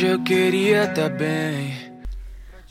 Hoje 0.00 0.12
eu 0.12 0.24
queria 0.24 0.88
tá 0.94 1.10
bem. 1.10 1.74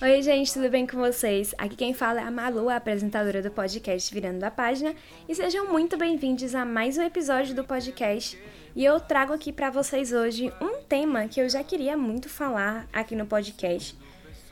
Oi, 0.02 0.22
gente, 0.24 0.52
tudo 0.52 0.68
bem 0.68 0.88
com 0.88 0.98
vocês? 0.98 1.54
Aqui 1.60 1.76
quem 1.76 1.94
fala 1.94 2.22
é 2.22 2.24
a 2.24 2.32
Malu, 2.32 2.70
a 2.70 2.78
apresentadora 2.78 3.40
do 3.40 3.52
podcast 3.52 4.12
Virando 4.12 4.44
a 4.44 4.50
Página, 4.50 4.96
e 5.28 5.36
sejam 5.36 5.68
muito 5.68 5.96
bem-vindos 5.96 6.56
a 6.56 6.66
mais 6.66 6.98
um 6.98 7.04
episódio 7.04 7.54
do 7.54 7.64
podcast. 7.64 8.36
E 8.76 8.84
eu 8.84 9.00
trago 9.00 9.32
aqui 9.32 9.54
para 9.54 9.70
vocês 9.70 10.12
hoje 10.12 10.52
um 10.60 10.82
tema 10.82 11.28
que 11.28 11.40
eu 11.40 11.48
já 11.48 11.64
queria 11.64 11.96
muito 11.96 12.28
falar 12.28 12.88
aqui 12.92 13.16
no 13.16 13.28
podcast. 13.28 13.96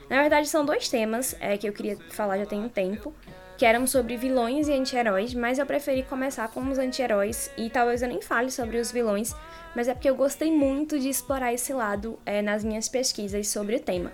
Na 0.08 0.20
verdade, 0.20 0.48
são 0.48 0.64
dois 0.64 0.88
temas 0.88 1.34
é, 1.40 1.58
que 1.58 1.68
eu 1.68 1.72
queria 1.72 1.98
falar 2.10 2.38
já 2.38 2.46
tem 2.46 2.60
um 2.60 2.68
tempo, 2.68 3.12
que 3.56 3.66
eram 3.66 3.88
sobre 3.88 4.16
vilões 4.16 4.68
e 4.68 4.72
anti-heróis, 4.72 5.34
mas 5.34 5.58
eu 5.58 5.66
preferi 5.66 6.04
começar 6.04 6.46
com 6.46 6.60
os 6.60 6.78
anti-heróis 6.78 7.50
e 7.58 7.68
talvez 7.68 8.02
eu 8.02 8.08
nem 8.08 8.22
fale 8.22 8.52
sobre 8.52 8.78
os 8.78 8.92
vilões, 8.92 9.34
mas 9.74 9.88
é 9.88 9.94
porque 9.94 10.08
eu 10.08 10.14
gostei 10.14 10.50
muito 10.50 10.98
de 10.98 11.08
explorar 11.08 11.52
esse 11.52 11.72
lado 11.72 12.18
é, 12.24 12.42
nas 12.42 12.64
minhas 12.64 12.88
pesquisas 12.88 13.48
sobre 13.48 13.76
o 13.76 13.80
tema. 13.80 14.12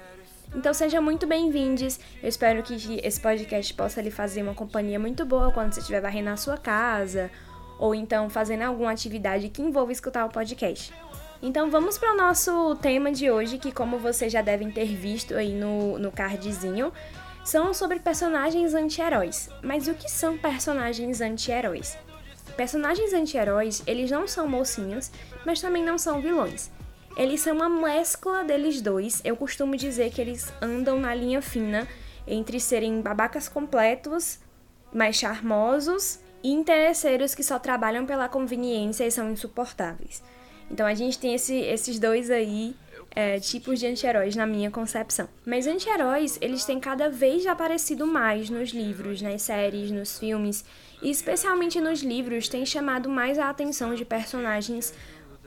Então 0.54 0.72
sejam 0.72 1.02
muito 1.02 1.27
bem-vindos. 1.27 1.98
Eu 2.22 2.28
espero 2.28 2.62
que 2.62 3.00
esse 3.02 3.20
podcast 3.20 3.74
possa 3.74 4.00
lhe 4.00 4.10
fazer 4.10 4.42
uma 4.42 4.54
companhia 4.54 4.98
muito 4.98 5.24
boa 5.24 5.50
quando 5.50 5.72
você 5.72 5.80
estiver 5.80 6.00
varrendo 6.00 6.30
a 6.30 6.36
sua 6.36 6.56
casa 6.56 7.30
ou 7.78 7.94
então 7.94 8.30
fazendo 8.30 8.62
alguma 8.62 8.92
atividade 8.92 9.48
que 9.48 9.62
envolva 9.62 9.92
escutar 9.92 10.24
o 10.24 10.28
podcast. 10.28 10.92
Então 11.42 11.70
vamos 11.70 11.98
para 11.98 12.12
o 12.12 12.16
nosso 12.16 12.77
tema 12.77 13.12
de 13.12 13.30
hoje, 13.30 13.58
que 13.58 13.72
como 13.72 13.98
vocês 13.98 14.32
já 14.32 14.41
devem 14.41 14.70
ter 14.70 14.94
visto 14.94 15.34
aí 15.34 15.52
no, 15.52 15.98
no 15.98 16.10
cardzinho, 16.10 16.92
são 17.44 17.74
sobre 17.74 17.98
personagens 18.00 18.74
anti-heróis. 18.74 19.50
Mas 19.62 19.86
o 19.86 19.94
que 19.94 20.11
são 20.11 20.39
personagens 20.39 21.20
anti-heróis? 21.20 21.98
Personagens 22.56 23.12
anti-heróis, 23.12 23.83
eles 23.86 24.10
não 24.10 24.28
são 24.28 24.48
mocinhos, 24.48 25.10
mas 25.44 25.60
também 25.60 25.84
não 25.84 25.98
são 25.98 26.20
vilões. 26.20 26.70
Eles 27.16 27.41
são 27.41 27.55
uma 27.55 27.69
mescla 27.69 28.44
deles 28.44 28.80
dois. 28.80 29.20
Eu 29.24 29.36
costumo 29.36 29.77
dizer 29.77 30.11
que 30.11 30.20
eles 30.20 30.52
andam 30.61 30.98
na 30.98 31.14
linha 31.14 31.42
fina 31.42 31.86
entre 32.27 32.58
serem 32.58 33.00
babacas 33.00 33.48
completos, 33.48 34.38
mais 34.92 35.16
charmosos, 35.16 36.20
e 36.42 36.50
interesseiros 36.50 37.34
que 37.34 37.42
só 37.42 37.58
trabalham 37.58 38.05
pela 38.05 38.28
conveniência 38.28 39.06
e 39.06 39.11
são 39.11 39.30
insuportáveis. 39.30 40.22
Então 40.70 40.86
a 40.86 40.94
gente 40.94 41.18
tem 41.18 41.34
esse, 41.34 41.55
esses 41.56 41.98
dois 41.98 42.30
aí 42.30 42.77
é, 43.15 43.39
tipos 43.39 43.79
de 43.79 43.87
anti-heróis 43.87 44.34
na 44.34 44.47
minha 44.47 44.70
concepção. 44.70 45.29
Mas 45.47 45.67
anti-heróis, 45.67 46.39
eles 46.41 46.65
têm 46.65 46.81
cada 46.81 47.09
vez 47.09 47.47
aparecido 47.47 48.07
mais 48.07 48.51
nos 48.51 48.70
livros, 48.70 49.23
nas 49.23 49.43
séries, 49.43 49.91
nos 49.91 50.19
filmes, 50.19 50.65
e 51.03 51.11
especialmente 51.11 51.81
nos 51.81 52.03
livros, 52.03 52.48
têm 52.48 52.67
chamado 52.67 53.09
mais 53.09 53.39
a 53.39 53.48
atenção 53.48 53.95
de 53.95 54.05
personagens 54.05 54.92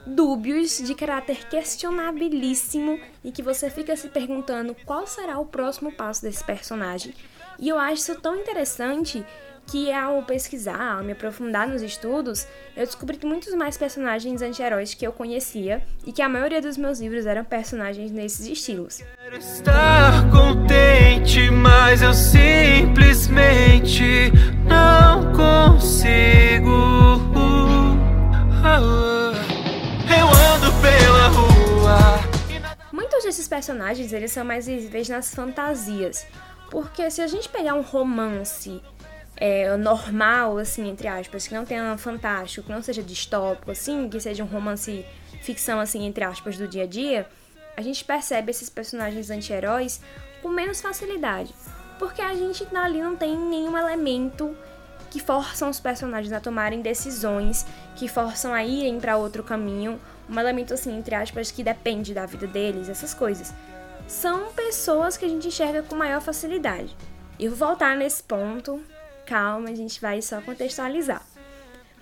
dúbios 0.06 0.78
de 0.78 0.96
caráter 0.96 1.50
questionabilíssimo 1.50 3.00
e 3.24 3.32
que 3.32 3.44
você 3.44 3.70
fica 3.70 3.96
se 3.96 4.08
perguntando 4.08 4.76
qual 4.86 5.06
será 5.06 5.38
o 5.38 5.46
próximo 5.46 5.92
passo 5.92 6.22
desse 6.22 6.44
personagem. 6.44 7.14
E 7.60 7.68
eu 7.68 7.78
acho 7.78 8.02
isso 8.02 8.22
tão 8.22 8.36
interessante 8.36 9.26
que 9.68 9.92
ao 9.92 10.24
pesquisar, 10.24 10.98
ao 10.98 11.04
me 11.04 11.12
aprofundar 11.12 11.68
nos 11.68 11.82
estudos, 11.82 12.48
eu 12.76 12.86
descobri 12.86 13.20
muitos 13.24 13.54
mais 13.54 13.78
personagens 13.78 14.42
anti-heróis 14.42 14.94
que 14.94 15.06
eu 15.06 15.12
conhecia 15.12 15.84
e 16.06 16.12
que 16.12 16.22
a 16.22 16.30
maioria 16.30 16.62
dos 16.62 16.78
meus 16.78 17.00
livros 17.00 17.26
eram 17.26 17.44
personagens 17.44 18.12
nesses 18.12 18.48
estilos. 18.48 19.02
Quero 19.22 19.38
estar 19.38 20.30
contente, 20.32 21.52
mas 21.52 22.02
eu 22.02 22.14
simplesmente 22.14 24.32
não 24.66 25.34
consigo. 25.34 26.98
Muitos 32.92 33.24
desses 33.24 33.48
personagens, 33.48 34.14
eles 34.14 34.32
são 34.32 34.46
mais 34.46 34.68
visíveis 34.68 35.10
nas 35.10 35.34
fantasias. 35.34 36.26
Porque 36.70 37.10
se 37.10 37.22
a 37.22 37.28
gente 37.28 37.50
pegar 37.50 37.74
um 37.74 37.82
romance 37.82 38.82
é, 39.38 39.78
normal, 39.78 40.58
assim, 40.58 40.90
entre 40.90 41.08
aspas, 41.08 41.48
que 41.48 41.54
não 41.54 41.64
tenha 41.64 41.98
fantástico, 41.98 42.66
que 42.66 42.74
não 42.74 42.82
seja 42.82 43.04
distópico, 43.04 43.72
assim, 43.72 44.10
que 44.10 44.20
seja 44.20 44.44
um 44.44 44.48
romance 44.48 45.06
ficção, 45.42 45.80
assim, 45.80 46.06
entre 46.06 46.24
aspas, 46.24 46.58
do 46.58 46.68
dia 46.68 46.84
a 46.84 46.88
dia, 46.88 47.28
a 47.76 47.82
gente 47.82 48.04
percebe 48.04 48.50
esses 48.50 48.70
personagens 48.70 49.30
anti-heróis 49.30 50.02
com 50.42 50.50
menos 50.50 50.82
facilidade. 50.82 51.54
Porque 52.00 52.22
a 52.22 52.34
gente 52.34 52.68
ali 52.76 53.02
não 53.02 53.16
tem 53.16 53.38
nenhum 53.38 53.78
elemento 53.78 54.56
que 55.10 55.20
forçam 55.20 55.70
os 55.70 55.80
personagens 55.80 56.34
a 56.34 56.40
tomarem 56.40 56.82
decisões, 56.82 57.66
que 57.96 58.08
forçam 58.08 58.54
a 58.54 58.64
irem 58.64 59.00
para 59.00 59.18
outro 59.18 59.44
caminho, 59.44 60.00
um 60.30 60.40
elemento 60.40 60.74
assim, 60.74 60.98
entre 60.98 61.16
aspas, 61.16 61.52
que 61.52 61.64
depende 61.64 62.14
da 62.14 62.26
vida 62.26 62.48
deles, 62.48 62.90
essas 62.90 63.14
coisas. 63.14 63.54
São 64.08 64.52
pessoas 64.54 65.16
que 65.16 65.26
a 65.26 65.30
gente 65.30 65.48
enxerga 65.48 65.84
com 65.84 65.96
maior 65.96 66.22
facilidade. 66.22 66.96
E 67.40 67.48
vou 67.48 67.58
voltar 67.58 67.96
nesse 67.96 68.24
ponto, 68.24 68.82
calma, 69.28 69.70
a 69.70 69.76
gente 69.76 70.00
vai 70.00 70.22
só 70.22 70.42
contextualizar. 70.42 71.22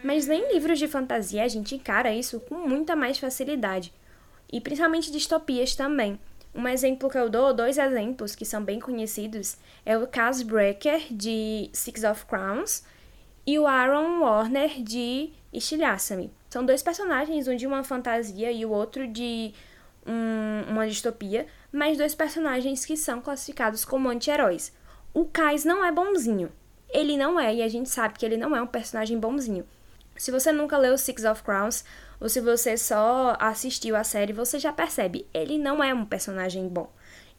Mas 0.04 0.28
nem 0.28 0.54
livros 0.54 0.78
de 0.78 0.88
fantasia 0.88 1.44
a 1.44 1.48
gente 1.48 1.76
encara 1.76 2.14
isso 2.14 2.40
com 2.42 2.56
muita 2.56 2.96
mais 2.96 3.18
facilidade. 3.18 3.92
E 4.52 4.62
principalmente 4.62 5.12
distopias 5.12 5.76
também. 5.76 6.20
Um 6.54 6.68
exemplo 6.68 7.10
que 7.10 7.18
eu 7.18 7.30
dou, 7.30 7.54
dois 7.54 7.78
exemplos 7.78 8.36
que 8.36 8.46
são 8.46 8.64
bem 8.64 8.80
conhecidos, 8.80 9.58
é 9.86 9.98
o 9.98 10.08
Cas 10.08 10.42
Breaker 10.42 11.12
de 11.12 11.70
Six 11.74 12.04
of 12.04 12.26
Crowns 12.26 12.84
e 13.46 13.60
o 13.60 13.68
Aaron 13.68 14.22
Warner 14.22 14.82
de 14.82 15.34
Estilhaça-me. 15.52 16.32
São 16.50 16.66
dois 16.66 16.84
personagens, 16.84 17.48
um 17.48 17.56
de 17.56 17.66
uma 17.66 17.84
fantasia 17.84 18.52
e 18.52 18.66
o 18.66 18.72
outro 18.72 19.08
de 19.08 19.54
um, 20.06 20.72
uma 20.72 20.88
distopia, 20.88 21.48
mas 21.72 21.98
dois 21.98 22.14
personagens 22.14 22.86
que 22.86 22.96
são 22.96 23.20
classificados 23.20 23.84
como 23.84 24.10
anti-heróis. 24.10 24.72
O 25.14 25.26
Kais 25.26 25.66
não 25.66 25.84
é 25.84 25.92
bonzinho. 25.92 26.52
Ele 26.90 27.18
não 27.18 27.40
é, 27.40 27.54
e 27.56 27.62
a 27.62 27.68
gente 27.68 27.90
sabe 27.90 28.18
que 28.18 28.26
ele 28.26 28.38
não 28.38 28.56
é 28.56 28.62
um 28.62 28.68
personagem 28.68 29.20
bonzinho. 29.20 29.66
Se 30.18 30.32
você 30.32 30.52
nunca 30.52 30.78
leu 30.78 30.98
Six 30.98 31.26
of 31.26 31.44
Crowns, 31.44 31.84
ou 32.20 32.30
se 32.30 32.40
você 32.40 32.78
só 32.78 33.36
assistiu 33.40 33.96
a 33.96 34.04
série, 34.04 34.32
você 34.32 34.58
já 34.58 34.72
percebe, 34.72 35.28
ele 35.34 35.58
não 35.58 35.84
é 35.84 35.94
um 35.94 36.06
personagem 36.06 36.68
bom. 36.70 36.90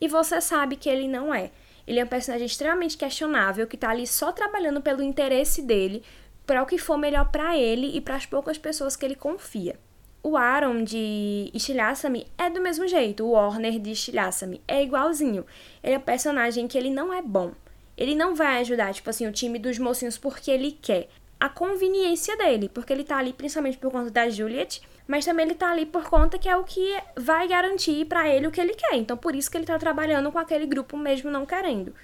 E 0.01 0.07
você 0.07 0.41
sabe 0.41 0.77
que 0.77 0.89
ele 0.89 1.09
não 1.09 1.33
é. 1.35 1.51
Ele 1.87 2.01
é 2.01 2.05
um 2.05 2.09
personagem 2.09 2.47
extremamente 2.47 2.97
questionável, 2.97 3.67
que 3.67 3.77
tá 3.77 3.91
ali 3.91 4.07
só 4.07 4.31
trabalhando 4.31 4.83
pelo 4.83 5.03
interesse 5.03 5.63
dele, 5.63 6.03
para 6.47 6.63
o 6.63 6.67
que 6.67 6.79
for 6.79 6.99
melhor 6.99 7.31
para 7.31 7.57
ele 7.57 7.97
e 7.97 8.01
para 8.01 8.17
as 8.17 8.27
poucas 8.27 8.59
pessoas 8.59 8.95
que 8.95 9.05
ele 9.05 9.15
confia. 9.15 9.79
O 10.23 10.37
Aaron 10.37 10.83
de 10.83 11.51
Estilhaça-me 11.55 12.27
é 12.37 12.51
do 12.51 12.61
mesmo 12.61 12.87
jeito, 12.89 13.25
o 13.25 13.31
Warner 13.31 13.79
de 13.79 13.93
Estilhaça-me 13.93 14.61
é 14.67 14.83
igualzinho. 14.83 15.47
Ele 15.83 15.95
é 15.95 15.99
um 15.99 16.03
personagem 16.03 16.67
que 16.67 16.77
ele 16.77 16.91
não 16.91 17.15
é 17.15 17.23
bom. 17.23 17.53
Ele 17.97 18.15
não 18.15 18.35
vai 18.35 18.59
ajudar, 18.61 18.93
tipo 18.93 19.09
assim, 19.09 19.27
o 19.27 19.33
time 19.33 19.59
dos 19.59 19.79
mocinhos 19.79 20.19
porque 20.19 20.51
ele 20.51 20.79
quer. 20.81 21.09
A 21.39 21.49
conveniência 21.49 22.37
dele, 22.37 22.71
porque 22.73 22.93
ele 22.93 23.05
tá 23.05 23.19
ali 23.19 23.33
principalmente 23.33 23.79
por 23.79 23.93
conta 23.93 24.11
da 24.11 24.29
Juliet, 24.29 24.81
mas 25.07 25.25
também 25.25 25.47
ele 25.47 25.55
tá 25.55 25.71
ali 25.71 25.87
por 25.87 26.05
conta 26.05 26.39
que 26.39 26.49
é 26.49 26.57
o 26.57 26.65
que 26.65 26.97
vai 27.17 27.47
garantir 27.47 28.05
para 28.07 28.29
ele 28.29 28.47
o 28.47 28.51
que 28.51 28.61
ele 28.61 28.75
quer. 28.75 28.97
Então 28.97 29.17
por 29.17 29.35
isso 29.35 29.51
que 29.51 29.57
ele 29.57 29.67
tá 29.67 29.79
trabalhando 29.79 30.33
com 30.33 30.39
aquele 30.39 30.67
grupo 30.67 30.97
mesmo 30.97 31.31
não 31.31 31.45
querendo. 31.45 31.95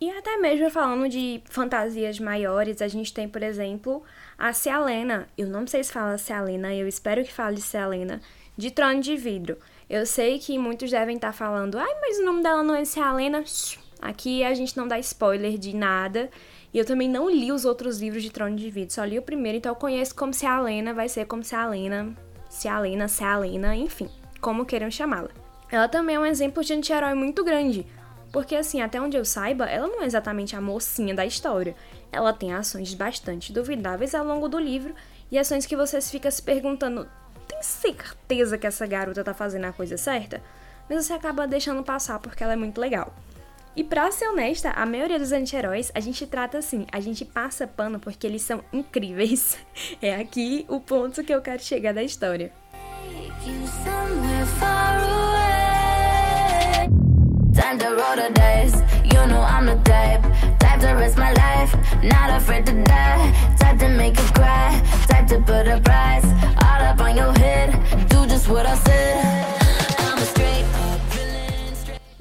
E 0.00 0.10
até 0.10 0.36
mesmo 0.36 0.70
falando 0.70 1.08
de 1.08 1.42
fantasias 1.46 2.20
maiores, 2.20 2.80
a 2.80 2.86
gente 2.86 3.12
tem, 3.12 3.28
por 3.28 3.42
exemplo, 3.42 4.02
a 4.38 4.52
Cialena. 4.52 5.28
Eu 5.36 5.48
não 5.48 5.66
sei 5.66 5.82
se 5.82 5.92
fala 5.92 6.16
Cialena, 6.16 6.72
eu 6.74 6.86
espero 6.86 7.24
que 7.24 7.32
fale 7.32 7.60
Cialena, 7.60 8.20
de 8.56 8.70
Trono 8.70 9.00
de 9.00 9.16
Vidro. 9.16 9.58
Eu 9.90 10.06
sei 10.06 10.38
que 10.38 10.56
muitos 10.56 10.90
devem 10.90 11.16
estar 11.16 11.32
falando, 11.32 11.78
ai, 11.78 11.94
mas 12.00 12.18
o 12.18 12.24
nome 12.24 12.42
dela 12.42 12.62
não 12.62 12.76
é 12.76 12.84
Cialena. 12.84 13.42
Aqui 14.00 14.44
a 14.44 14.54
gente 14.54 14.76
não 14.76 14.86
dá 14.86 14.98
spoiler 14.98 15.58
de 15.58 15.74
nada. 15.74 16.30
E 16.72 16.78
eu 16.78 16.84
também 16.84 17.08
não 17.08 17.30
li 17.30 17.50
os 17.50 17.64
outros 17.64 18.00
livros 18.00 18.22
de 18.22 18.30
Trono 18.30 18.56
de 18.56 18.70
Vidro, 18.70 18.94
só 18.94 19.04
li 19.04 19.18
o 19.18 19.22
primeiro, 19.22 19.56
então 19.56 19.72
eu 19.72 19.76
conheço 19.76 20.14
como 20.14 20.34
Cialena, 20.34 20.92
vai 20.92 21.08
ser 21.08 21.24
como 21.24 21.42
Cialena, 21.42 22.14
Cialena, 22.50 23.08
Cialena, 23.08 23.74
enfim, 23.74 24.08
como 24.38 24.66
queiram 24.66 24.90
chamá-la. 24.90 25.30
Ela 25.70 25.88
também 25.88 26.16
é 26.16 26.20
um 26.20 26.26
exemplo 26.26 26.62
de 26.62 26.74
anti-herói 26.74 27.14
muito 27.14 27.42
grande 27.42 27.86
porque, 28.32 28.54
assim, 28.54 28.80
até 28.80 29.00
onde 29.00 29.16
eu 29.16 29.24
saiba, 29.24 29.64
ela 29.66 29.86
não 29.86 30.02
é 30.02 30.06
exatamente 30.06 30.54
a 30.54 30.60
mocinha 30.60 31.14
da 31.14 31.24
história. 31.24 31.74
Ela 32.12 32.32
tem 32.32 32.52
ações 32.52 32.92
bastante 32.94 33.52
duvidáveis 33.52 34.14
ao 34.14 34.24
longo 34.24 34.48
do 34.48 34.58
livro 34.58 34.94
e 35.30 35.38
ações 35.38 35.66
que 35.66 35.76
você 35.76 36.00
fica 36.00 36.30
se 36.30 36.42
perguntando: 36.42 37.08
tem 37.46 37.62
certeza 37.62 38.58
que 38.58 38.66
essa 38.66 38.86
garota 38.86 39.24
tá 39.24 39.32
fazendo 39.32 39.64
a 39.64 39.72
coisa 39.72 39.96
certa? 39.96 40.42
Mas 40.88 41.06
você 41.06 41.12
acaba 41.12 41.46
deixando 41.46 41.82
passar 41.82 42.18
porque 42.18 42.42
ela 42.42 42.52
é 42.52 42.56
muito 42.56 42.80
legal. 42.80 43.14
E 43.78 43.84
pra 43.84 44.10
ser 44.10 44.26
honesta, 44.26 44.70
a 44.70 44.84
maioria 44.84 45.20
dos 45.20 45.30
anti-heróis 45.30 45.92
a 45.94 46.00
gente 46.00 46.26
trata 46.26 46.58
assim, 46.58 46.84
a 46.90 46.98
gente 46.98 47.24
passa 47.24 47.64
pano 47.64 48.00
porque 48.00 48.26
eles 48.26 48.42
são 48.42 48.60
incríveis. 48.72 49.56
É 50.02 50.16
aqui 50.16 50.66
o 50.68 50.80
ponto 50.80 51.22
que 51.22 51.32
eu 51.32 51.40
quero 51.40 51.62
chegar 51.62 51.94
da 51.94 52.02
história. 52.02 52.52
Type 65.08 65.26
to 65.28 65.40
put 65.40 65.68
a 65.68 65.80
price 65.80 66.24
all 66.64 66.82
up 66.82 67.00
on 67.00 67.14
your 67.16 67.32
head. 67.38 67.70
Do 68.08 68.26
just 68.26 68.48
what 68.48 68.66
I 68.66 68.74
said. 68.74 69.17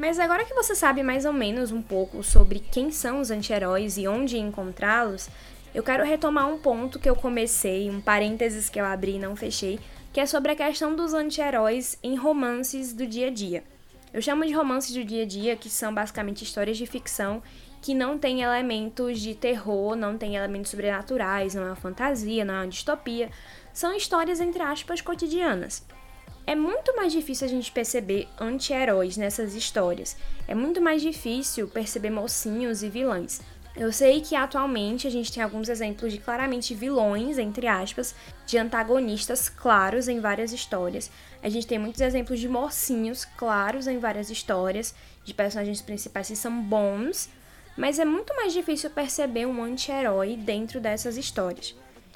Mas 0.07 0.19
agora 0.19 0.45
que 0.45 0.54
você 0.54 0.74
sabe 0.74 1.04
mais 1.04 1.25
ou 1.25 1.33
menos 1.33 1.69
um 1.69 1.81
pouco 1.81 2.24
sobre 2.24 2.59
quem 2.59 2.92
são 2.92 3.19
os 3.19 3.30
anti-heróis 3.30 3.98
e 3.98 4.07
onde 4.07 4.38
encontrá-los, 4.38 5.27
eu 5.75 5.83
quero 5.83 6.06
retomar 6.06 6.48
um 6.48 6.57
ponto 6.57 6.98
que 6.98 7.09
eu 7.09 7.15
comecei, 7.15 7.89
um 7.89 8.00
parênteses 8.00 8.69
que 8.69 8.80
eu 8.80 8.86
abri 8.86 9.15
e 9.15 9.19
não 9.19 9.36
fechei, 9.36 9.77
que 10.13 10.21
é 10.21 10.25
sobre 10.25 10.54
a 10.54 10.56
questão 10.56 10.95
dos 10.95 11.13
anti-heróis 11.13 12.00
em 12.01 12.15
romances 12.15 12.94
do 12.94 13.06
dia 13.06 13.27
a 13.27 13.30
dia. 13.30 13.65
Eu 14.13 14.21
chamo 14.21 14.45
de 14.45 14.54
romances 14.54 14.95
do 14.95 15.04
dia 15.04 15.24
a 15.24 15.25
dia, 15.25 15.57
que 15.57 15.69
são 15.69 15.94
basicamente 15.94 16.42
histórias 16.42 16.77
de 16.77 16.86
ficção 16.86 17.44
que 17.81 17.94
não 17.94 18.18
tem 18.18 18.44
elementos 18.44 19.19
de 19.19 19.36
terror, 19.36 19.94
não 19.94 20.18
tem 20.18 20.38
elementos 20.38 20.71
sobrenaturais, 20.71 21.54
não 21.54 21.63
é 21.63 21.65
uma 21.65 21.75
fantasia, 21.75 22.45
não 22.45 22.54
é 22.54 22.57
uma 22.59 22.68
distopia. 22.69 23.30
São 23.74 23.94
histórias, 23.94 24.39
entre 24.39 24.63
aspas, 24.63 25.01
cotidianas. 25.01 25.86
É 26.48 26.56
muito 26.56 26.96
mais 26.96 27.12
difícil 27.12 27.46
a 27.46 27.50
gente 27.50 27.70
perceber 27.74 28.26
anti-heróis 28.40 29.18
nessas 29.18 29.54
histórias. 29.54 30.16
É 30.48 30.56
muito 30.56 30.80
mais 30.80 31.02
difícil 31.02 31.68
perceber 31.68 32.10
mocinhos 32.10 32.82
e 32.82 32.88
vilões. 32.90 33.42
Eu 33.76 33.92
sei 33.92 34.22
que 34.22 34.34
atualmente 34.34 35.06
a 35.06 35.10
gente 35.10 35.30
tem 35.30 35.44
alguns 35.44 35.68
exemplos 35.68 36.14
de 36.14 36.20
claramente 36.20 36.74
vilões, 36.74 37.38
entre 37.38 37.68
aspas, 37.68 38.16
de 38.46 38.58
antagonistas 38.58 39.50
claros 39.50 40.08
em 40.08 40.22
várias 40.22 40.54
histórias. 40.54 41.12
A 41.44 41.50
gente 41.50 41.68
tem 41.68 41.78
muitos 41.78 42.00
exemplos 42.00 42.40
de 42.40 42.48
mocinhos 42.48 43.26
claros 43.26 43.86
em 43.86 44.00
várias 44.00 44.30
histórias, 44.30 44.96
de 45.26 45.34
personagens 45.34 45.82
principais 45.82 46.30
que 46.30 46.36
são 46.38 46.62
bons, 46.62 47.30
mas 47.76 48.00
é 48.00 48.06
muito 48.06 48.34
mais 48.38 48.54
difícil 48.54 48.90
perceber 48.90 49.46
um 49.46 49.62
anti-herói 49.62 50.38
dentro 50.38 50.80
dessas 50.80 51.18
histórias. 51.18 51.76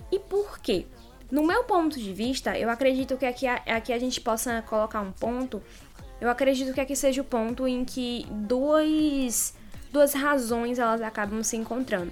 E 0.09 0.17
por 0.17 0.57
quê? 0.59 0.85
No 1.31 1.43
meu 1.43 1.63
ponto 1.63 1.97
de 1.97 2.11
vista, 2.11 2.57
eu 2.57 2.69
acredito 2.69 3.15
que 3.15 3.25
aqui, 3.25 3.47
aqui 3.47 3.93
a 3.93 3.97
gente 3.97 4.19
possa 4.19 4.61
colocar 4.63 4.99
um 4.99 5.13
ponto. 5.13 5.63
Eu 6.19 6.29
acredito 6.29 6.73
que 6.73 6.81
aqui 6.81 6.93
seja 6.93 7.21
o 7.21 7.25
ponto 7.25 7.65
em 7.65 7.85
que 7.85 8.27
dois, 8.29 9.53
duas 9.93 10.13
razões 10.13 10.77
elas 10.77 11.01
acabam 11.01 11.41
se 11.41 11.55
encontrando. 11.55 12.11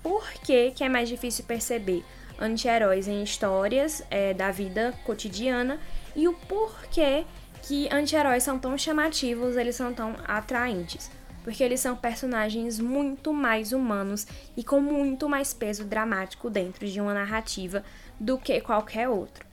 Por 0.00 0.30
que, 0.44 0.70
que 0.70 0.84
é 0.84 0.88
mais 0.88 1.08
difícil 1.08 1.44
perceber 1.44 2.04
anti-heróis 2.38 3.08
em 3.08 3.22
histórias 3.22 4.04
é, 4.08 4.32
da 4.32 4.52
vida 4.52 4.94
cotidiana 5.04 5.80
e 6.14 6.28
o 6.28 6.32
porquê 6.32 7.24
que 7.62 7.88
anti-heróis 7.92 8.44
são 8.44 8.58
tão 8.58 8.78
chamativos, 8.78 9.56
eles 9.56 9.74
são 9.74 9.92
tão 9.92 10.14
atraentes 10.24 11.10
porque 11.42 11.62
eles 11.62 11.80
são 11.80 11.96
personagens 11.96 12.78
muito 12.78 13.32
mais 13.32 13.72
humanos 13.72 14.26
e 14.56 14.62
com 14.62 14.80
muito 14.80 15.28
mais 15.28 15.52
peso 15.52 15.84
dramático 15.84 16.48
dentro 16.48 16.86
de 16.86 17.00
uma 17.00 17.12
narrativa 17.12 17.84
do 18.22 18.38
que 18.38 18.60
qualquer 18.60 19.08
outro. 19.08 19.44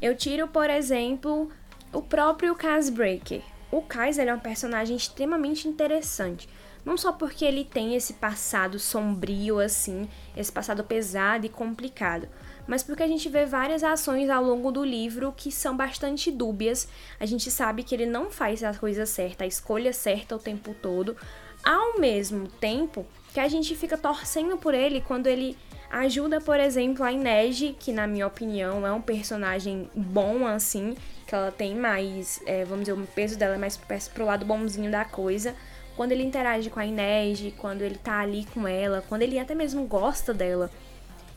Eu 0.00 0.16
tiro, 0.16 0.46
por 0.46 0.70
exemplo, 0.70 1.50
o 1.92 2.00
próprio 2.00 2.54
Cas 2.54 2.88
Breaker. 2.88 3.42
O 3.72 3.82
Kais 3.82 4.18
é 4.18 4.32
um 4.32 4.38
personagem 4.38 4.96
extremamente 4.96 5.66
interessante, 5.66 6.48
não 6.84 6.96
só 6.96 7.10
porque 7.10 7.44
ele 7.44 7.64
tem 7.64 7.96
esse 7.96 8.14
passado 8.14 8.78
sombrio 8.78 9.58
assim, 9.58 10.08
esse 10.36 10.52
passado 10.52 10.84
pesado 10.84 11.44
e 11.44 11.48
complicado, 11.48 12.28
mas 12.68 12.84
porque 12.84 13.02
a 13.02 13.08
gente 13.08 13.28
vê 13.28 13.44
várias 13.44 13.82
ações 13.82 14.30
ao 14.30 14.44
longo 14.44 14.70
do 14.70 14.84
livro 14.84 15.34
que 15.36 15.50
são 15.50 15.76
bastante 15.76 16.30
dúbias. 16.30 16.86
A 17.18 17.26
gente 17.26 17.50
sabe 17.50 17.82
que 17.82 17.96
ele 17.96 18.06
não 18.06 18.30
faz 18.30 18.62
a 18.62 18.72
coisa 18.74 19.06
certa, 19.06 19.42
a 19.42 19.46
escolha 19.46 19.92
certa 19.92 20.36
o 20.36 20.38
tempo 20.38 20.72
todo, 20.80 21.16
ao 21.64 21.98
mesmo 21.98 22.46
tempo 22.46 23.04
que 23.32 23.40
a 23.40 23.48
gente 23.48 23.74
fica 23.74 23.98
torcendo 23.98 24.56
por 24.56 24.72
ele 24.72 25.00
quando 25.00 25.26
ele 25.26 25.58
ajuda, 25.98 26.40
por 26.40 26.58
exemplo, 26.58 27.04
a 27.04 27.12
Inês, 27.12 27.74
que 27.78 27.92
na 27.92 28.06
minha 28.06 28.26
opinião 28.26 28.86
é 28.86 28.92
um 28.92 29.00
personagem 29.00 29.88
bom 29.94 30.46
assim, 30.46 30.96
que 31.26 31.34
ela 31.34 31.52
tem 31.52 31.74
mais, 31.74 32.40
é, 32.46 32.64
vamos 32.64 32.86
dizer, 32.86 32.98
o 32.98 33.06
peso 33.06 33.38
dela 33.38 33.54
é 33.54 33.58
mais 33.58 33.76
pro 34.12 34.24
lado 34.24 34.44
bonzinho 34.44 34.90
da 34.90 35.04
coisa. 35.04 35.54
Quando 35.96 36.12
ele 36.12 36.24
interage 36.24 36.70
com 36.70 36.80
a 36.80 36.86
Inês, 36.86 37.40
quando 37.56 37.82
ele 37.82 37.96
tá 37.96 38.18
ali 38.20 38.44
com 38.52 38.66
ela, 38.66 39.04
quando 39.08 39.22
ele 39.22 39.38
até 39.38 39.54
mesmo 39.54 39.84
gosta 39.86 40.34
dela. 40.34 40.70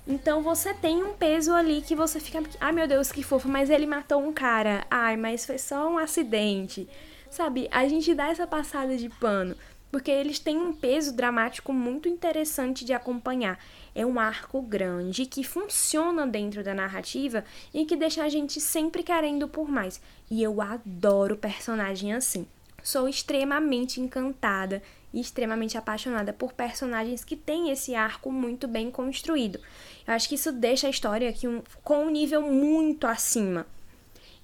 Então 0.07 0.41
você 0.41 0.73
tem 0.73 1.03
um 1.03 1.13
peso 1.13 1.53
ali 1.53 1.81
que 1.81 1.93
você 1.93 2.19
fica, 2.19 2.39
ai 2.39 2.45
ah, 2.59 2.71
meu 2.71 2.87
Deus, 2.87 3.11
que 3.11 3.21
fofo, 3.21 3.49
mas 3.49 3.69
ele 3.69 3.85
matou 3.85 4.21
um 4.21 4.33
cara. 4.33 4.85
Ai, 4.89 5.17
mas 5.17 5.45
foi 5.45 5.57
só 5.57 5.89
um 5.89 5.97
acidente. 5.97 6.87
Sabe? 7.29 7.67
A 7.71 7.87
gente 7.87 8.15
dá 8.15 8.29
essa 8.29 8.47
passada 8.47 8.95
de 8.95 9.09
pano, 9.09 9.55
porque 9.91 10.11
eles 10.11 10.39
têm 10.39 10.57
um 10.57 10.73
peso 10.73 11.15
dramático 11.15 11.71
muito 11.71 12.09
interessante 12.09 12.83
de 12.83 12.93
acompanhar. 12.93 13.59
É 13.95 14.05
um 14.05 14.19
arco 14.19 14.61
grande 14.61 15.25
que 15.25 15.43
funciona 15.43 16.27
dentro 16.27 16.63
da 16.63 16.73
narrativa 16.73 17.43
e 17.73 17.85
que 17.85 17.95
deixa 17.95 18.23
a 18.23 18.29
gente 18.29 18.59
sempre 18.59 19.03
querendo 19.03 19.47
por 19.47 19.69
mais. 19.69 20.01
E 20.29 20.43
eu 20.43 20.61
adoro 20.61 21.37
personagem 21.37 22.13
assim. 22.13 22.45
Sou 22.83 23.07
extremamente 23.09 23.99
encantada 23.99 24.81
e 25.13 25.19
extremamente 25.19 25.77
apaixonada 25.77 26.31
por 26.31 26.53
personagens 26.53 27.23
que 27.23 27.35
têm 27.35 27.69
esse 27.69 27.95
arco 27.95 28.31
muito 28.31 28.67
bem 28.67 28.91
construído. 28.91 29.59
Eu 30.05 30.13
acho 30.13 30.29
que 30.29 30.35
isso 30.35 30.51
deixa 30.51 30.87
a 30.87 30.89
história 30.89 31.29
aqui 31.29 31.47
um, 31.47 31.61
com 31.83 32.05
um 32.05 32.09
nível 32.09 32.41
muito 32.41 33.07
acima. 33.07 33.65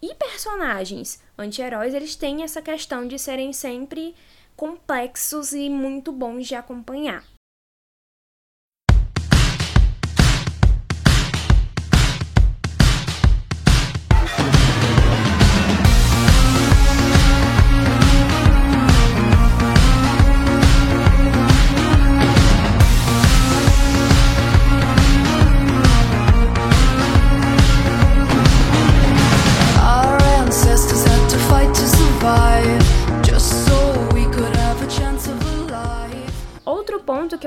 E 0.01 0.13
personagens 0.15 1.21
anti-heróis, 1.37 1.93
eles 1.93 2.15
têm 2.15 2.43
essa 2.43 2.61
questão 2.61 3.07
de 3.07 3.17
serem 3.17 3.53
sempre 3.53 4.13
complexos 4.55 5.53
e 5.53 5.69
muito 5.69 6.11
bons 6.11 6.47
de 6.47 6.55
acompanhar. 6.55 7.23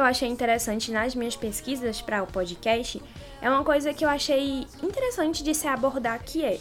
Achei 0.07 0.29
interessante 0.29 0.91
nas 0.91 1.15
minhas 1.15 1.37
pesquisas 1.37 2.01
para 2.01 2.23
o 2.23 2.27
podcast 2.27 3.03
é 3.41 3.51
uma 3.51 3.65
coisa 3.65 3.93
que 3.93 4.05
eu 4.05 4.09
achei 4.09 4.67
interessante 4.83 5.43
de 5.45 5.55
se 5.55 5.67
abordar 5.67 6.23
que 6.23 6.45
é 6.45 6.59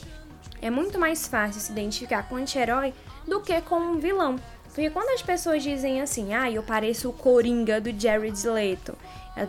é 0.62 0.70
muito 0.70 0.98
mais 0.98 1.28
fácil 1.28 1.62
se 1.62 1.72
identificar 1.72 2.28
com 2.28 2.36
um 2.36 2.38
anti-herói 2.40 2.94
do 3.28 3.40
que 3.42 3.60
com 3.62 3.76
um 3.76 4.00
vilão. 4.00 4.36
Porque 4.66 4.90
quando 4.90 5.10
as 5.14 5.22
pessoas 5.22 5.64
dizem 5.64 6.02
assim, 6.02 6.34
ah, 6.34 6.50
eu 6.50 6.64
pareço 6.64 7.10
o 7.10 7.14
Coringa 7.14 7.80
do 7.80 7.98
Jared 7.98 8.48
Leto, 8.48 8.98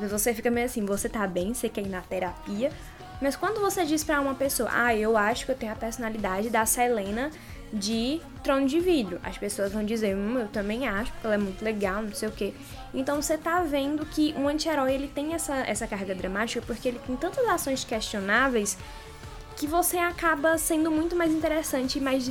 você 0.09 0.35
fica 0.35 0.51
meio 0.51 0.67
assim, 0.67 0.85
você 0.85 1.09
tá 1.09 1.27
bem, 1.27 1.55
você 1.55 1.69
quer 1.69 1.83
ir 1.83 1.89
na 1.89 2.01
terapia. 2.01 2.71
Mas 3.21 3.35
quando 3.35 3.61
você 3.61 3.85
diz 3.85 4.05
para 4.05 4.21
uma 4.21 4.35
pessoa, 4.35 4.69
ah, 4.73 4.95
eu 4.95 5.17
acho 5.17 5.47
que 5.47 5.53
eu 5.53 5.57
tenho 5.57 5.73
a 5.73 5.77
personalidade 5.77 6.51
da 6.51 6.67
Selena 6.67 7.31
de 7.73 8.21
Trono 8.43 8.67
de 8.67 8.79
Vidro, 8.79 9.19
as 9.25 9.37
pessoas 9.37 9.73
vão 9.73 9.85
dizer, 9.85 10.15
hum, 10.15 10.39
eu 10.39 10.49
também 10.49 10.87
acho, 10.87 11.11
porque 11.13 11.27
ela 11.27 11.35
é 11.35 11.39
muito 11.39 11.65
legal, 11.65 12.03
não 12.03 12.15
sei 12.15 12.29
o 12.29 12.33
quê. 12.33 12.55
Então 12.95 13.21
você 13.21 13.37
tá 13.37 13.61
vendo 13.63 14.07
que 14.07 14.35
um 14.37 14.47
anti-herói 14.47 14.95
ele 14.95 15.09
tem 15.09 15.35
essa, 15.35 15.55
essa 15.57 15.87
carga 15.87 16.15
dramática 16.15 16.63
porque 16.67 16.89
ele 16.89 17.01
tem 17.01 17.17
tantas 17.17 17.47
ações 17.49 17.85
questionáveis 17.85 18.79
que 19.57 19.67
você 19.67 19.99
acaba 19.99 20.57
sendo 20.59 20.91
muito 20.91 21.17
mais 21.17 21.33
interessante 21.33 21.99
e 21.99 22.01
mais, 22.01 22.31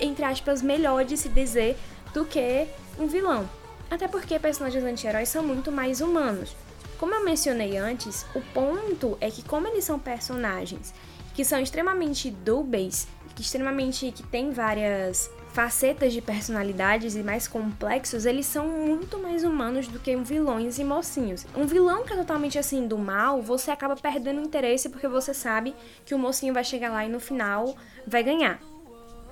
entre 0.00 0.24
aspas, 0.24 0.60
melhor 0.60 1.04
de 1.04 1.16
se 1.16 1.28
dizer 1.28 1.76
do 2.12 2.24
que 2.24 2.66
um 2.98 3.06
vilão. 3.06 3.48
Até 3.90 4.08
porque 4.08 4.38
personagens 4.38 4.84
anti-heróis 4.84 5.28
são 5.28 5.42
muito 5.42 5.70
mais 5.70 6.00
humanos. 6.00 6.54
Como 6.98 7.14
eu 7.14 7.24
mencionei 7.24 7.76
antes, 7.76 8.24
o 8.34 8.40
ponto 8.40 9.18
é 9.20 9.30
que 9.30 9.42
como 9.42 9.66
eles 9.66 9.84
são 9.84 9.98
personagens 9.98 10.94
que 11.34 11.44
são 11.44 11.58
extremamente 11.58 12.30
dúbeis, 12.30 13.08
que 13.34 13.42
extremamente 13.42 14.12
que 14.12 14.22
tem 14.22 14.52
várias 14.52 15.28
facetas 15.52 16.12
de 16.12 16.20
personalidades 16.20 17.16
e 17.16 17.22
mais 17.22 17.46
complexos, 17.48 18.24
eles 18.24 18.46
são 18.46 18.68
muito 18.68 19.18
mais 19.18 19.44
humanos 19.44 19.88
do 19.88 19.98
que 19.98 20.14
vilões 20.16 20.78
e 20.78 20.84
mocinhos. 20.84 21.44
Um 21.56 21.66
vilão 21.66 22.04
que 22.04 22.12
é 22.12 22.16
totalmente 22.16 22.58
assim 22.58 22.86
do 22.86 22.96
mal, 22.96 23.42
você 23.42 23.70
acaba 23.70 23.96
perdendo 23.96 24.40
interesse 24.40 24.88
porque 24.88 25.08
você 25.08 25.34
sabe 25.34 25.74
que 26.06 26.14
o 26.14 26.18
mocinho 26.18 26.54
vai 26.54 26.64
chegar 26.64 26.90
lá 26.90 27.04
e 27.04 27.08
no 27.08 27.20
final 27.20 27.76
vai 28.06 28.22
ganhar. 28.22 28.60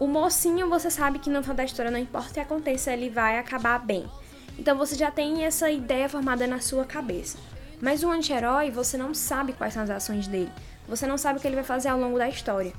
O 0.00 0.06
mocinho, 0.06 0.68
você 0.68 0.90
sabe 0.90 1.20
que 1.20 1.30
no 1.30 1.42
final 1.42 1.56
da 1.56 1.64
história, 1.64 1.90
não 1.90 1.98
importa 1.98 2.30
o 2.30 2.34
que 2.34 2.40
aconteça, 2.40 2.92
ele 2.92 3.08
vai 3.08 3.38
acabar 3.38 3.78
bem. 3.78 4.08
Então 4.58 4.76
você 4.76 4.94
já 4.94 5.10
tem 5.10 5.44
essa 5.44 5.70
ideia 5.70 6.08
formada 6.08 6.46
na 6.46 6.60
sua 6.60 6.84
cabeça. 6.84 7.38
Mas 7.80 8.04
o 8.04 8.10
anti-herói, 8.10 8.70
você 8.70 8.96
não 8.96 9.12
sabe 9.12 9.52
quais 9.52 9.74
são 9.74 9.82
as 9.82 9.90
ações 9.90 10.28
dele. 10.28 10.50
Você 10.86 11.06
não 11.06 11.18
sabe 11.18 11.38
o 11.38 11.42
que 11.42 11.48
ele 11.48 11.56
vai 11.56 11.64
fazer 11.64 11.88
ao 11.88 11.98
longo 11.98 12.18
da 12.18 12.28
história. 12.28 12.72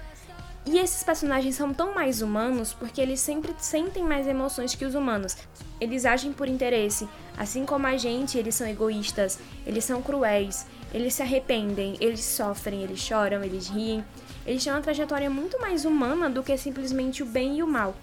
E 0.65 0.77
esses 0.77 1.03
personagens 1.03 1.55
são 1.55 1.73
tão 1.73 1.93
mais 1.93 2.21
humanos 2.21 2.73
porque 2.73 3.01
eles 3.01 3.19
sempre 3.19 3.53
sentem 3.57 4.01
mais 4.01 4.27
emoções 4.27 4.73
que 4.73 4.85
os 4.85 4.95
humanos. 4.95 5.35
Eles 5.79 6.05
agem 6.05 6.31
por 6.31 6.47
interesse, 6.47 7.07
assim 7.37 7.65
como 7.65 7.85
a 7.85 7.97
gente, 7.97 8.37
eles 8.37 8.55
são 8.55 8.65
egoístas, 8.65 9.37
eles 9.67 9.83
são 9.83 10.01
cruéis, 10.01 10.65
eles 10.93 11.15
se 11.15 11.21
arrependem, 11.21 11.97
eles 11.99 12.21
sofrem, 12.21 12.81
eles 12.81 12.99
choram, 12.99 13.43
eles 13.43 13.67
riem. 13.67 14.05
Eles 14.45 14.63
têm 14.63 14.71
uma 14.71 14.81
trajetória 14.81 15.29
muito 15.29 15.59
mais 15.59 15.83
humana 15.83 16.29
do 16.29 16.41
que 16.41 16.55
simplesmente 16.57 17.23
o 17.23 17.25
bem 17.25 17.57
e 17.57 17.63
o 17.63 17.67
mal. 17.67 17.93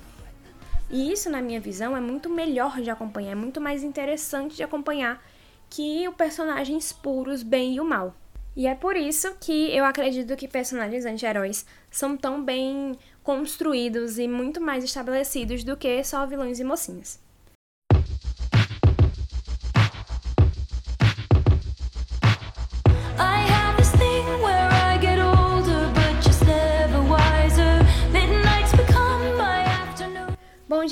E 0.90 1.12
isso, 1.12 1.30
na 1.30 1.40
minha 1.40 1.60
visão, 1.60 1.96
é 1.96 2.00
muito 2.00 2.28
melhor 2.28 2.80
de 2.80 2.90
acompanhar, 2.90 3.32
é 3.32 3.34
muito 3.36 3.60
mais 3.60 3.84
interessante 3.84 4.56
de 4.56 4.62
acompanhar 4.62 5.24
que 5.68 6.06
o 6.08 6.12
personagens 6.12 6.92
puros, 6.92 7.44
bem 7.44 7.76
e 7.76 7.80
o 7.80 7.84
mal. 7.84 8.14
E 8.56 8.66
é 8.66 8.74
por 8.74 8.96
isso 8.96 9.36
que 9.40 9.74
eu 9.74 9.84
acredito 9.84 10.36
que 10.36 10.48
personagens 10.48 11.06
anti-heróis 11.06 11.64
são 11.90 12.16
tão 12.16 12.44
bem 12.44 12.98
construídos 13.22 14.18
e 14.18 14.26
muito 14.26 14.60
mais 14.60 14.82
estabelecidos 14.82 15.62
do 15.62 15.76
que 15.76 16.02
só 16.02 16.26
vilões 16.26 16.58
e 16.58 16.64
mocinhas. 16.64 17.20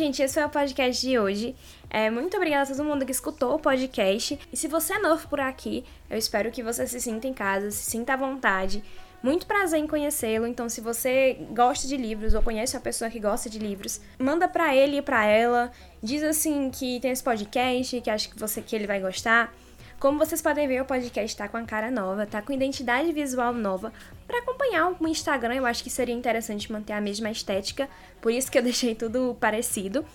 Gente, 0.09 0.23
esse 0.23 0.35
foi 0.35 0.45
o 0.45 0.49
podcast 0.49 1.07
de 1.07 1.19
hoje. 1.19 1.55
É, 1.91 2.11
muito 2.11 2.37
obrigada 2.37 2.73
a 2.73 2.75
todo 2.75 2.85
mundo 2.85 3.05
que 3.05 3.13
escutou 3.13 3.55
o 3.55 3.59
podcast. 3.59 4.39
E 4.51 4.57
se 4.57 4.67
você 4.67 4.95
é 4.95 4.99
novo 4.99 5.29
por 5.29 5.39
aqui, 5.39 5.85
eu 6.09 6.17
espero 6.17 6.51
que 6.51 6.63
você 6.63 6.87
se 6.87 7.01
sinta 7.01 7.27
em 7.27 7.35
casa, 7.35 7.71
se 7.71 7.91
sinta 7.91 8.15
à 8.15 8.17
vontade. 8.17 8.83
Muito 9.23 9.47
prazer 9.47 9.79
em 9.79 9.87
conhecê-lo. 9.87 10.47
Então, 10.47 10.69
se 10.69 10.81
você 10.81 11.39
gosta 11.51 11.87
de 11.87 11.97
livros 11.97 12.35
ou 12.35 12.43
conhece 12.43 12.77
uma 12.77 12.83
pessoa 12.83 13.11
que 13.11 13.21
gosta 13.21 13.51
de 13.51 13.59
livros, 13.59 14.01
manda 14.19 14.49
para 14.49 14.75
ele 14.75 14.99
e 14.99 15.03
para 15.03 15.27
ela. 15.27 15.71
Diz 16.03 16.23
assim 16.23 16.71
que 16.71 17.01
tem 17.01 17.11
esse 17.11 17.23
podcast, 17.23 18.01
que 18.01 18.11
acha 18.11 18.29
que 18.29 18.39
você 18.39 18.63
que 18.63 18.75
ele 18.75 18.87
vai 18.87 19.01
gostar. 19.01 19.53
Como 19.99 20.17
vocês 20.17 20.41
podem 20.41 20.69
ver, 20.69 20.81
o 20.81 20.85
podcast 20.85 21.37
tá 21.37 21.49
com 21.49 21.57
a 21.57 21.65
cara 21.65 21.91
nova, 21.91 22.25
tá 22.25 22.41
com 22.41 22.53
identidade 22.53 23.11
visual 23.13 23.53
nova. 23.53 23.93
Para 24.29 24.39
acompanhar 24.39 24.93
o 24.93 25.09
Instagram, 25.09 25.57
eu 25.57 25.67
acho 25.67 25.83
que 25.83 25.91
seria 25.91 26.15
interessante 26.15 26.71
manter 26.71 26.93
a 26.93 27.01
mesma 27.01 27.33
estética, 27.33 27.89
por 28.21 28.31
isso 28.31 28.49
que 28.49 28.57
eu 28.57 28.63
deixei 28.65 28.95
tudo 28.95 29.37
parecido. 29.41 30.07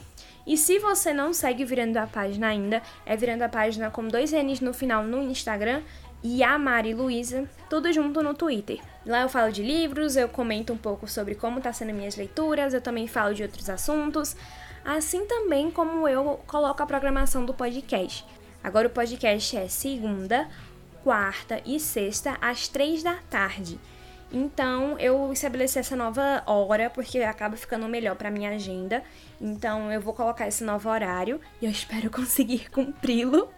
E 0.48 0.56
se 0.56 0.80
você 0.80 1.12
não 1.13 1.34
segue 1.34 1.66
Virando 1.66 1.98
a 1.98 2.08
Página 2.08 2.48
ainda, 2.48 2.82
é 3.06 3.18
Virando 3.18 3.42
a 3.42 3.50
Página 3.50 3.92
com 3.92 4.08
dois 4.08 4.32
N's 4.32 4.62
no 4.62 4.74
final 4.74 5.04
no 5.04 5.22
Instagram 5.22 5.82
e 6.24 6.42
a 6.42 6.58
Mari 6.58 6.94
Luísa, 6.94 7.50
tudo 7.70 7.92
junto 7.92 8.24
no 8.24 8.34
Twitter. 8.34 8.80
Lá 9.06 9.24
eu 9.24 9.30
falo 9.30 9.52
de 9.52 9.62
livros, 9.62 10.16
eu 10.16 10.30
comento 10.30 10.72
um 10.72 10.78
pouco 10.78 11.10
sobre 11.10 11.36
como 11.36 11.60
tá 11.60 11.74
sendo 11.74 11.94
minhas 11.94 12.16
leituras, 12.16 12.74
eu 12.74 12.80
também 12.80 13.06
falo 13.06 13.34
de 13.34 13.44
outros 13.44 13.70
assuntos, 13.70 14.34
assim 14.86 15.25
também 15.25 15.70
como 15.70 16.08
eu 16.08 16.40
coloco 16.48 16.82
a 16.82 16.86
programação 16.86 17.46
do 17.46 17.54
podcast. 17.54 18.25
Agora 18.63 18.88
o 18.88 18.91
podcast 18.91 19.58
é 19.58 19.67
segunda, 19.67 20.48
quarta 21.03 21.62
e 21.65 21.79
sexta 21.79 22.38
às 22.39 22.67
três 22.67 23.03
da 23.03 23.15
tarde. 23.29 23.77
Então 24.32 24.98
eu 24.98 25.32
estabeleci 25.32 25.77
essa 25.77 25.96
nova 25.96 26.41
hora 26.48 26.89
porque 26.89 27.20
acaba 27.20 27.55
ficando 27.55 27.88
melhor 27.88 28.15
para 28.15 28.32
minha 28.32 28.51
agenda. 28.51 29.03
Então 29.39 29.91
eu 29.91 30.01
vou 30.01 30.13
colocar 30.13 30.48
esse 30.48 30.63
novo 30.63 30.89
horário 30.89 31.39
e 31.62 31.65
eu 31.65 31.72
espero 31.72 32.10
conseguir 32.12 32.72
cumpri-lo. 32.72 33.50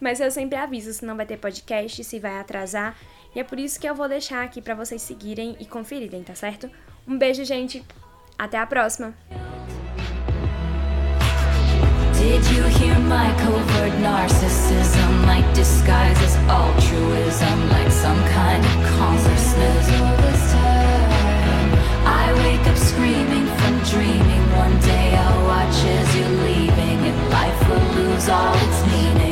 Mas 0.00 0.20
eu 0.20 0.30
sempre 0.30 0.58
aviso 0.58 0.92
se 0.92 1.04
não 1.04 1.16
vai 1.16 1.24
ter 1.24 1.38
podcast, 1.38 2.02
se 2.02 2.18
vai 2.18 2.38
atrasar. 2.38 2.96
E 3.34 3.38
é 3.38 3.44
por 3.44 3.58
isso 3.58 3.78
que 3.78 3.88
eu 3.88 3.94
vou 3.94 4.08
deixar 4.08 4.42
aqui 4.42 4.60
para 4.60 4.74
vocês 4.74 5.00
seguirem 5.00 5.56
e 5.60 5.64
conferirem, 5.64 6.24
tá 6.24 6.34
certo? 6.34 6.68
Um 7.06 7.16
beijo, 7.16 7.44
gente. 7.44 7.84
Até 8.36 8.58
a 8.58 8.66
próxima. 8.66 9.14
Did 12.20 12.44
you 12.50 12.64
hear 12.64 12.98
my 12.98 13.34
covert 13.40 13.92
narcissism? 13.92 15.26
Like 15.26 15.54
disguise 15.54 16.18
as 16.20 16.36
altruism, 16.48 17.68
like 17.70 17.90
some 17.90 18.22
kind 18.28 18.62
of 18.62 18.74
consciousness. 18.98 19.86
I 22.04 22.32
wake 22.44 22.66
up 22.66 22.76
screaming 22.76 23.46
from 23.58 23.74
dreaming. 23.92 24.44
One 24.64 24.78
day 24.80 25.16
I'll 25.16 25.44
watch 25.46 25.78
as 25.96 26.14
you're 26.14 26.36
leaving, 26.48 26.98
and 27.08 27.30
life 27.30 27.60
will 27.68 28.02
lose 28.02 28.28
all 28.28 28.54
its 28.54 28.80
meaning. 28.92 29.29